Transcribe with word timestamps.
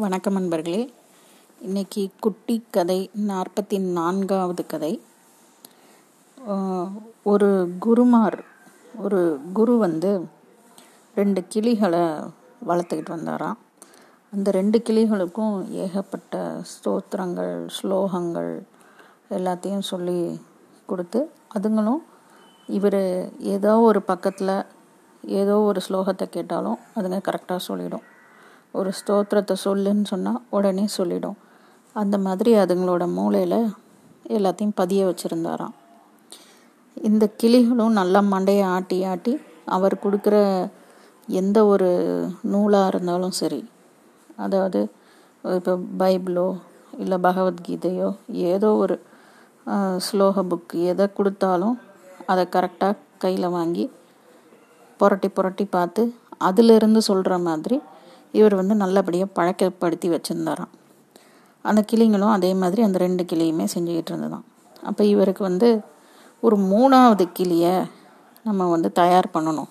வணக்கம் 0.00 0.36
நண்பர்களே. 0.36 0.78
இன்னைக்கு 1.60 2.02
குட்டி 2.24 2.54
கதை 2.74 2.96
நாற்பத்தி 3.30 3.78
நான்காவது 3.96 4.62
கதை 4.66 4.90
ஒரு 7.32 7.48
குருமார் 7.84 8.36
ஒரு 9.04 9.20
குரு 9.58 9.74
வந்து 9.82 10.12
ரெண்டு 11.14 11.40
கிளிகளை 11.54 12.00
வளர்த்துக்கிட்டு 12.68 13.14
வந்தாராம். 13.16 13.58
அந்த 14.32 14.54
ரெண்டு 14.58 14.80
கிளிகளுக்கும் 14.88 15.58
ஏகப்பட்ட 15.84 16.40
ஸ்தோத்திரங்கள் 16.72 17.52
ஸ்லோகங்கள் 17.78 18.52
எல்லாத்தையும் 19.38 19.86
சொல்லி 19.92 20.18
கொடுத்து 20.86 21.22
அதுங்களும் 21.56 22.02
இவர் 22.78 23.02
ஏதோ 23.56 23.74
ஒரு 23.90 24.02
பக்கத்தில் 24.12 24.56
ஏதோ 25.40 25.58
ஒரு 25.70 25.82
ஸ்லோகத்தை 25.88 26.28
கேட்டாலும் 26.38 26.80
அதுங்க 26.96 27.20
கரெக்டாக 27.28 27.66
சொல்லிடும். 27.68 28.06
ஒரு 28.74 28.90
ஸ்தோத்திரத்தை 28.98 29.54
சொல்லுன்னு 29.64 30.06
சொன்னால் 30.12 30.42
உடனே 30.56 30.86
சொல்லிடும். 30.96 31.38
அந்த 31.96 32.16
மாதிரி 32.18 32.50
அதுங்களோட 32.62 33.04
மூளையில் 33.18 33.58
எல்லாத்தையும் 34.30 34.78
பதிய 34.80 35.00
வச்சுருந்தாராம். 35.06 35.74
இந்த 36.96 37.24
கிளிகளும் 37.40 37.98
நல்லா 38.00 38.20
மண்டையை 38.32 38.64
ஆட்டி 38.74 38.98
ஆட்டி 39.04 39.32
அவர் 39.74 39.94
கொடுக்குற 40.04 40.36
எந்த 41.28 41.58
ஒரு 41.66 41.88
நூலாக 42.52 42.90
இருந்தாலும் 42.92 43.38
சரி 43.40 43.60
அதாவது 44.42 44.80
இப்போ 45.44 45.72
பைபிளோ 46.00 46.48
இல்லை 46.98 47.18
பகவத்கீதையோ 47.26 48.08
ஏதோ 48.50 48.70
ஒரு 48.82 48.96
ஸ்லோக 50.06 50.42
புக் 50.42 50.74
எதை 50.90 51.06
கொடுத்தாலும் 51.18 51.76
அதை 52.26 52.44
கரெக்டாக 52.54 53.00
கையில் 53.18 53.54
வாங்கி 53.56 53.84
புரட்டி 55.00 55.28
புரட்டி 55.28 55.64
பார்த்து 55.68 56.02
அதிலிருந்து 56.40 57.00
சொல்கிற 57.02 57.34
மாதிரி 57.38 57.76
இவர் 58.38 58.54
வந்து 58.60 58.74
நல்லபடியாக 58.82 59.34
பழக்கப்படுத்தி 59.38 60.08
வச்சுருந்தாராம். 60.14 60.72
அந்த 61.64 61.80
கிளிங்களும் 61.90 62.34
அதே 62.36 62.50
மாதிரி 62.62 62.80
அந்த 62.86 62.98
ரெண்டு 63.04 63.24
கிளியுமே 63.32 63.66
செஞ்சுக்கிட்டு 63.74 64.10
இருந்ததுதான் 64.12 64.46
அப்போ 64.88 65.02
இவருக்கு 65.12 65.42
வந்து 65.48 65.68
ஒரு 66.40 66.56
மூணாவது 66.70 67.24
கிளியை 67.38 67.74
நம்ம 68.46 68.70
வந்து 68.74 68.88
தயார் 69.00 69.28
பண்ணணும். 69.34 69.70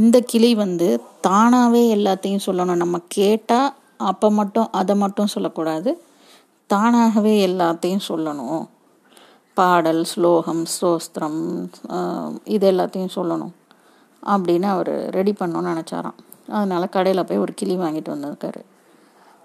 இந்த 0.00 0.16
கிளி 0.30 0.50
வந்து 0.62 0.88
தானாகவே 1.26 1.82
எல்லாத்தையும் 1.96 2.44
சொல்லணும். 2.46 2.80
நம்ம 2.82 2.96
கேட்டால் 3.16 3.74
அப்போ 4.10 4.28
மட்டும் 4.38 4.68
அதை 4.80 4.94
மட்டும் 5.02 5.32
சொல்லக்கூடாது. 5.34 5.90
தானாகவே 6.70 7.34
எல்லாத்தையும் 7.46 8.06
சொல்லணும். 8.08 8.62
பாடல் 9.56 10.02
ஸ்லோகம் 10.12 10.62
ஸ்தோஸ்திரம் 10.74 11.40
இது 12.56 12.66
எல்லாத்தையும் 12.72 13.14
சொல்லணும். 13.18 13.54
அப்படின்னு 14.22 14.68
அவர் 14.74 14.92
ரெடி 15.18 15.32
பண்ணணும்னு 15.40 15.72
நினச்சாராம். 15.72 16.18
அதனால் 16.48 16.88
கடையில் 16.88 17.24
போய் 17.24 17.38
ஒரு 17.38 17.54
கிளி 17.54 17.76
வாங்கிட்டு 17.76 18.08
வந்திருக்காரு. 18.08 18.64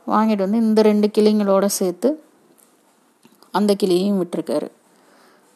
வாங்கிட்டு 0.08 0.38
வந்து 0.38 0.58
இந்த 0.58 0.82
ரெண்டு 0.82 1.10
கிளிங்களோட 1.14 1.66
சேர்த்து 1.66 2.24
அந்த 3.52 3.76
கிளியையும் 3.84 4.24
விட்டுருக்காரு. 4.24 4.72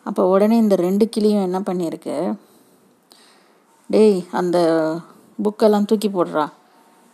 அப்போ 0.04 0.26
உடனே 0.28 0.58
இந்த 0.58 0.76
ரெண்டு 0.76 1.10
கிளியும் 1.10 1.42
என்ன 1.42 1.60
பண்ணியிருக்கு? 1.60 2.38
டேய் 3.88 4.26
அந்த 4.32 4.58
புக்கெல்லாம் 5.44 5.86
தூக்கி 5.86 6.10
போடுறா. 6.10 6.52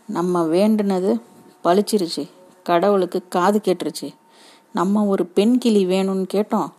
நம்ம 0.08 0.45
வேண்டுனது 0.45 1.22
பழிச்சிருச்சு. 1.64 2.30
கடவுளுக்கு 2.64 3.28
காது 3.28 3.62
கேட்டுருச்சு. 3.64 4.16
நம்ம 4.73 5.06
ஒரு 5.06 5.25
பெண் 5.25 5.58
கிளி 5.58 5.86
வேணும்னு 5.86 6.25
கேட்டோம். 6.34 6.70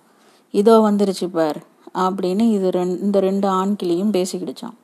இதோ 0.50 0.78
வந்துருச்சு 0.78 1.26
பார். 1.32 1.72
அப்படின்னு 1.94 2.40
இது 2.40 2.70
ரெண் 2.70 3.00
இந்த 3.00 3.20
ரெண்டு 3.20 3.48
ஆண் 3.48 3.76
கிளியும் 3.76 4.10
பேசிக்கிடுச்சான் 4.10 4.76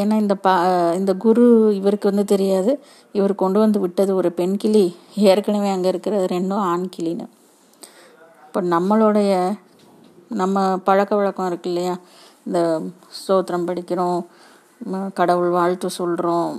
ஏன்னா 0.00 0.14
இந்த 0.22 0.34
பா 0.44 0.52
இந்த 0.98 1.12
குரு 1.24 1.44
இவருக்கு 1.78 2.10
வந்து 2.10 2.24
தெரியாது. 2.32 2.72
இவர் 3.18 3.34
கொண்டு 3.42 3.58
வந்து 3.64 3.78
விட்டது 3.84 4.12
ஒரு 4.20 4.30
பெண் 4.38 4.56
கிளி. 4.62 4.84
ஏற்கனவே 5.32 5.68
அங்கே 5.74 5.88
இருக்கிறது 5.92 6.24
ரெண்டும் 6.34 6.64
ஆண் 6.70 6.86
கிளின்னு. 6.96 7.26
இப்போ 8.46 8.60
நம்மளுடைய 8.74 9.32
நம்ம 10.40 10.66
பழக்க 10.88 11.12
வழக்கம் 11.20 11.48
இருக்கு 11.50 11.68
இல்லையா? 11.70 11.94
இந்த 12.46 12.60
ஸ்தோத்திரம் 13.18 13.68
படிக்கிறோம் 13.68 14.20
கடவுள் 15.18 15.50
வாழ்த்து 15.58 15.88
சொல்கிறோம் 16.00 16.50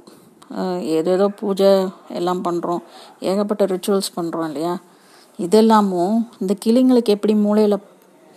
ஏதேதோ 0.97 1.27
பூஜை 1.39 1.71
எல்லாம் 2.19 2.45
பண்ணுறோம் 2.47 2.81
ஏகப்பட்ட 3.31 3.63
ரிச்சுவல்ஸ் 3.73 4.15
பண்ணுறோம் 4.15 4.47
இல்லையா? 4.49 4.73
இதெல்லாமும் 5.39 6.15
இந்த 6.41 6.53
கிளிங்களுக்கு 6.63 7.13
எப்படி 7.15 7.35
மூளையில் 7.45 7.85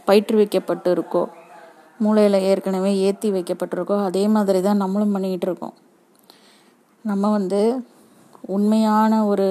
பயிற்றுவிக்கப்பட்டு 0.09 0.91
இருக்கோ 0.97 1.23
மூளையில் 2.05 2.45
ஏற்கனவே 2.51 2.91
ஏற்றி 3.07 3.29
வைக்கப்பட்டிருக்கோ 3.37 3.97
அதே 4.09 4.25
மாதிரி 4.35 4.61
தான் 4.67 4.83
நம்மளும் 4.83 5.15
பண்ணிக்கிட்டு 5.15 5.47
இருக்கோம். 5.49 5.75
நம்ம 7.11 7.31
வந்து 7.37 7.61
உண்மையான 8.55 9.13
ஒரு 9.31 9.49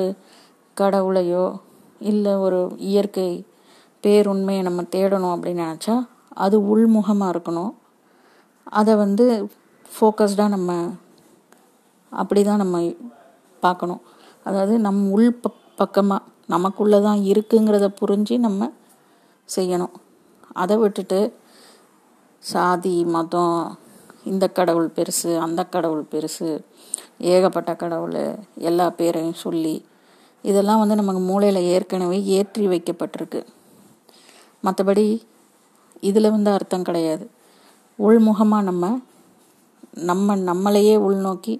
கடவுளையோ 0.78 1.46
இல்லை 2.12 2.34
ஒரு 2.46 2.60
இயற்கை 2.92 3.30
பேருண்மையை 4.04 4.62
நம்ம 4.68 4.82
தேடணும் 4.96 5.34
அப்படின்னு 5.36 5.66
நினச்சா 5.66 5.96
அது 6.44 6.58
உள்முகமாக 6.72 7.34
இருக்கணும். 7.34 7.74
அதை 8.80 8.94
வந்து 9.04 9.26
ஃபோக்கஸ்டாக 9.92 10.54
நம்ம 10.56 10.72
அப்படி 12.12 12.42
தான் 12.50 12.62
நம்ம 12.64 12.78
பார்க்கணும். 13.64 14.02
அதாவது 14.48 14.74
நம் 14.86 15.02
உள் 15.16 15.28
பக் 15.44 15.60
பக்கமாக 15.82 16.28
நமக்குள்ளே 16.54 17.00
தான் 17.06 17.20
இருக்குங்கிறத 17.32 17.88
புரிஞ்சு 18.00 18.36
நம்ம 18.46 18.70
செய்யணும். 19.50 19.94
அதை 20.62 20.76
விட்டுட்டு 20.82 21.20
சாதி 22.44 22.96
மதம் 23.06 23.78
இந்த 24.24 24.46
கடவுள் 24.48 24.90
பெருசு 24.96 25.32
அந்த 25.38 25.62
கடவுள் 25.64 26.06
பெருசு 26.12 26.50
ஏகப்பட்ட 27.32 27.72
கடவுள் 27.76 28.20
எல்லா 28.70 28.90
பேரையும் 28.90 29.42
சொல்லி 29.46 29.76
இதெல்லாம் 30.44 30.80
வந்து 30.80 30.96
நமக்கு 30.96 31.22
மூளையில் 31.22 31.68
ஏற்கனவே 31.74 32.18
ஏற்றி 32.38 32.64
வைக்கப்பட்டிருக்கு. 32.68 33.42
மற்றபடி 34.64 35.06
இதில் 36.00 36.34
வந்து 36.36 36.52
அர்த்தம் 36.52 36.84
கிடையாது. 36.84 37.26
உள்முகமாக 38.00 38.68
நம்ம 38.70 38.86
நம்ம 40.10 40.36
நம்மளையே 40.50 40.96
உள்நோக்கி 41.08 41.56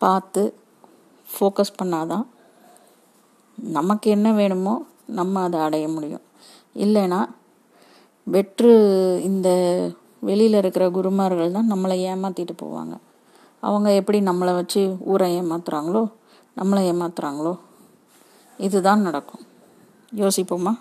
பார்த்து 0.00 0.42
ஃபோக்கஸ் 1.28 1.78
பண்ணாதான் 1.82 2.26
நமக்கு 3.58 4.10
என்ன 4.10 4.28
வேணுமோ 4.32 4.74
நம்ம 5.06 5.42
அதை 5.42 5.60
அடைய 5.60 5.86
முடியும். 5.88 6.24
இல்லைன்னா 6.74 7.20
வெற்று 8.24 8.72
இந்த 9.24 9.48
வெளியில் 10.20 10.54
இருக்கிற 10.54 10.90
குருமார்கள் 10.90 11.52
தான் 11.52 11.72
நம்மளை 11.72 11.96
ஏமாற்றிட்டு 12.06 12.54
போவாங்க. 12.62 12.96
அவங்க 13.60 13.92
எப்படி 13.92 14.20
நம்மளை 14.20 14.54
வச்சு 14.54 14.96
ஊரை 15.00 15.40
ஏமாத்துறாங்களோ 15.40 16.12
நம்மளை 16.56 16.82
ஏமாத்துறாங்களோ 16.92 17.58
இதுதான் 18.58 19.00
நடக்கும். 19.00 19.40
யோசிப்போமா? 20.16 20.78